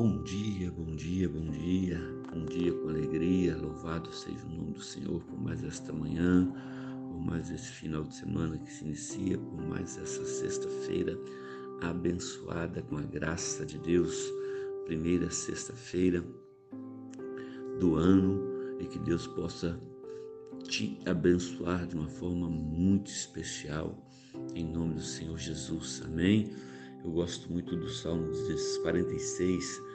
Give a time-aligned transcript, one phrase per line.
[0.00, 2.00] Bom dia, bom dia, bom dia,
[2.32, 3.56] bom dia com alegria.
[3.56, 6.48] Louvado seja o nome do Senhor por mais esta manhã,
[7.08, 11.18] por mais esse final de semana que se inicia, por mais essa sexta-feira
[11.82, 14.14] abençoada com a graça de Deus.
[14.86, 16.24] Primeira sexta-feira
[17.80, 19.80] do ano e que Deus possa
[20.62, 23.98] te abençoar de uma forma muito especial,
[24.54, 26.02] em nome do Senhor Jesus.
[26.04, 26.52] Amém.
[27.04, 28.26] Eu gosto muito do Salmo
[28.82, 29.87] 46,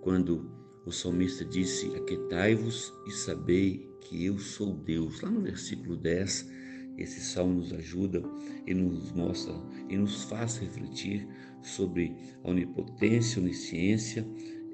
[0.00, 0.50] quando
[0.84, 5.20] o salmista disse: Aquetai-vos e sabei que eu sou Deus.
[5.20, 6.50] Lá no versículo 10,
[6.98, 8.22] esse salmo nos ajuda
[8.66, 9.54] e nos mostra
[9.88, 11.26] e nos faz refletir
[11.62, 14.26] sobre a onipotência, onisciência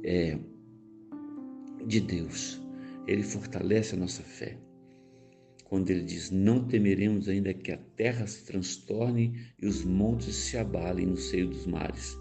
[0.03, 0.39] é,
[1.87, 2.61] de Deus.
[3.07, 4.59] Ele fortalece a nossa fé
[5.65, 10.57] quando ele diz: Não temeremos ainda que a terra se transtorne e os montes se
[10.57, 12.17] abalem no seio dos mares.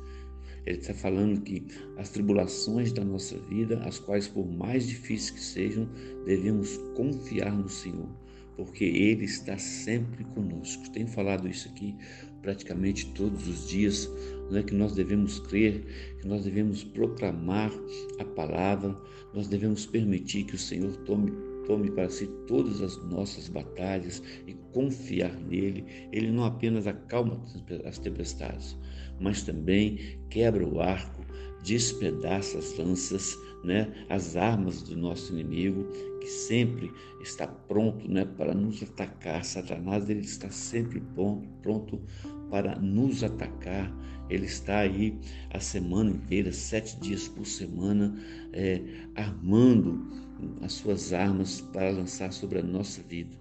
[0.66, 1.66] Ele está falando que
[1.97, 5.88] as tribulações da nossa vida, as quais por mais difíceis que sejam,
[6.25, 8.09] devemos confiar no Senhor,
[8.55, 10.89] porque Ele está sempre conosco.
[10.91, 11.95] Tenho falado isso aqui
[12.41, 14.09] praticamente todos os dias,
[14.53, 15.83] é que nós devemos crer,
[16.21, 17.71] que nós devemos proclamar
[18.19, 18.95] a palavra,
[19.33, 21.31] nós devemos permitir que o Senhor tome
[21.66, 25.85] tome para si todas as nossas batalhas e confiar nele.
[26.11, 27.44] Ele não apenas acalma
[27.85, 28.77] as tempestades,
[29.19, 31.25] mas também quebra o arco,
[31.63, 35.85] despedaça as lanças, né, as armas do nosso inimigo,
[36.19, 39.44] que sempre está pronto né, para nos atacar.
[39.44, 42.02] Satanás ele está sempre pronto, pronto
[42.49, 43.91] para nos atacar.
[44.30, 45.19] Ele está aí
[45.52, 48.16] a semana inteira, sete dias por semana,
[48.53, 48.81] é,
[49.16, 50.08] armando
[50.61, 53.36] as suas armas para lançar sobre a nossa vida.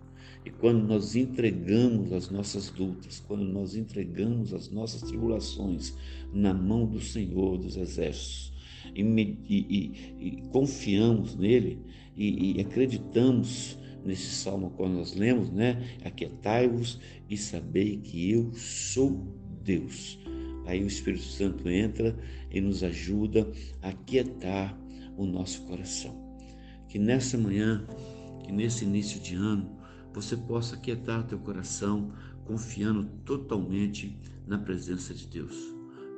[0.45, 5.95] E quando nós entregamos as nossas lutas, quando nós entregamos as nossas tribulações
[6.35, 8.54] na mão do Senhor dos Exércitos
[8.95, 9.03] e,
[9.49, 11.79] e, e confiamos nele
[12.17, 15.83] e, acreditamos nesse salmo quando nós lemos, né?
[16.05, 19.27] Aquietai-vos e sabei que eu sou
[19.63, 20.19] Deus.
[20.67, 22.17] Aí o Espírito Santo entra
[22.51, 23.51] e nos ajuda
[23.83, 24.79] a aquietar
[25.17, 26.15] o nosso coração.
[26.89, 27.87] Que nessa manhã,
[28.45, 29.79] que nesse início de ano,
[30.13, 32.13] você possa aquietar teu coração,
[32.45, 34.17] confiando totalmente
[34.47, 35.57] na presença de Deus,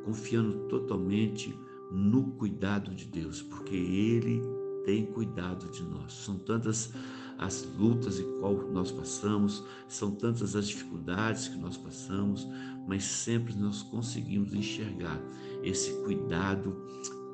[0.04, 1.54] confiando totalmente
[1.91, 4.43] no cuidado de Deus, porque Ele
[4.85, 6.13] tem cuidado de nós.
[6.13, 6.93] São tantas
[7.39, 12.49] as lutas e qual nós passamos, são tantas as dificuldades que nós passamos,
[12.87, 15.21] mas sempre nós conseguimos enxergar
[15.63, 16.75] esse cuidado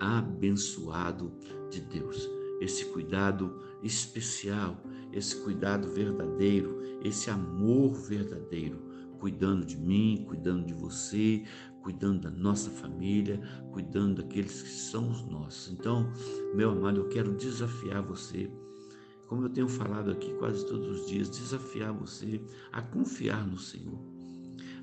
[0.00, 1.32] abençoado
[1.70, 2.28] de Deus
[2.62, 4.80] esse cuidado especial,
[5.12, 8.78] esse cuidado verdadeiro, esse amor verdadeiro,
[9.18, 11.44] cuidando de mim, cuidando de você,
[11.82, 15.72] cuidando da nossa família, cuidando daqueles que são os nossos.
[15.72, 16.10] Então,
[16.54, 18.50] meu amado, eu quero desafiar você,
[19.26, 22.40] como eu tenho falado aqui quase todos os dias, desafiar você
[22.72, 23.98] a confiar no Senhor,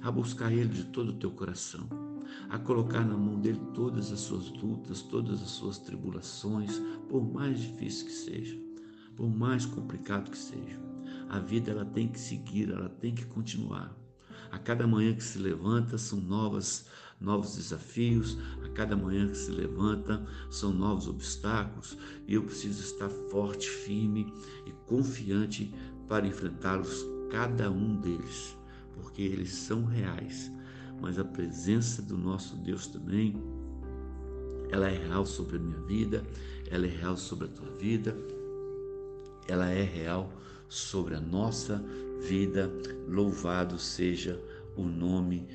[0.01, 1.87] a buscar Ele de todo o teu coração
[2.49, 6.79] a colocar na mão dele todas as suas lutas, todas as suas tribulações,
[7.09, 8.59] por mais difícil que seja,
[9.15, 10.79] por mais complicado que seja.
[11.29, 13.95] A vida ela tem que seguir, ela tem que continuar.
[14.51, 16.85] A cada manhã que se levanta são novas,
[17.19, 21.97] novos desafios, a cada manhã que se levanta são novos obstáculos.
[22.27, 24.33] E eu preciso estar forte, firme
[24.65, 25.73] e confiante
[26.07, 28.57] para enfrentá-los, cada um deles,
[28.93, 30.51] porque eles são reais.
[30.99, 33.35] Mas a presença do nosso Deus também,
[34.71, 36.23] ela é real sobre a minha vida,
[36.69, 38.17] ela é real sobre a tua vida,
[39.47, 40.31] ela é real
[40.67, 41.83] sobre a nossa
[42.19, 42.71] vida.
[43.07, 44.41] Louvado seja
[44.75, 45.47] o nome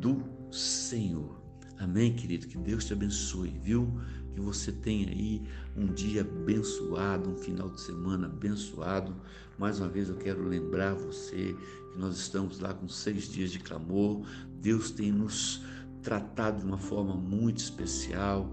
[0.00, 1.40] do Senhor.
[1.78, 2.46] Amém, querido?
[2.46, 4.00] Que Deus te abençoe, viu?
[4.34, 5.42] Que você tenha aí
[5.76, 9.14] um dia abençoado, um final de semana abençoado.
[9.58, 11.54] Mais uma vez eu quero lembrar você
[11.92, 14.26] que nós estamos lá com seis dias de clamor.
[14.60, 15.62] Deus tem nos
[16.02, 18.52] tratado de uma forma muito especial.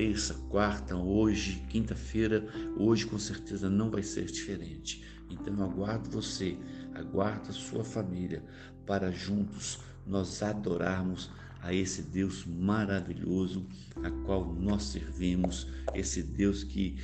[0.00, 2.48] Terça, quarta, hoje, quinta-feira,
[2.78, 5.04] hoje com certeza não vai ser diferente.
[5.28, 6.56] Então aguardo você,
[6.94, 8.42] aguardo a sua família
[8.86, 11.30] para juntos nós adorarmos
[11.60, 13.68] a esse Deus maravilhoso
[14.02, 16.96] a qual nós servimos, esse Deus que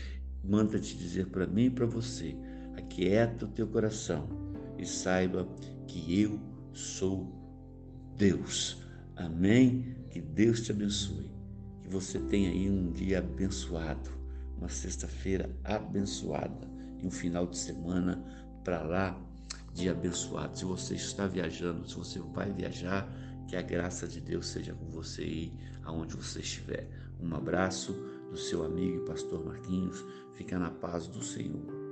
[0.42, 2.34] manda te dizer para mim e para você:
[2.78, 4.26] aquieta o teu coração
[4.78, 5.46] e saiba
[5.86, 6.40] que eu
[6.72, 7.30] sou
[8.16, 8.78] Deus.
[9.14, 9.96] Amém?
[10.08, 11.35] Que Deus te abençoe.
[11.86, 14.10] Que você tenha aí um dia abençoado,
[14.58, 16.68] uma sexta-feira abençoada
[17.00, 18.20] e um final de semana
[18.64, 19.16] para lá
[19.72, 20.58] de abençoado.
[20.58, 23.08] Se você está viajando, se você vai viajar,
[23.46, 25.52] que a graça de Deus seja com você aí,
[25.84, 26.88] aonde você estiver.
[27.20, 27.92] Um abraço,
[28.32, 30.04] do seu amigo e pastor Marquinhos.
[30.34, 31.85] Fica na paz do Senhor.